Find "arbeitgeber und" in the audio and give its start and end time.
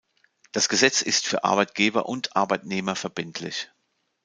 1.43-2.35